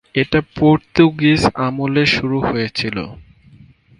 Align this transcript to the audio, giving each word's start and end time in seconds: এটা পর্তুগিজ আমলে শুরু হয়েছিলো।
এটা 0.15 0.39
পর্তুগিজ 0.59 1.41
আমলে 1.57 2.03
শুরু 2.05 2.37
হয়েছিলো। 2.39 3.05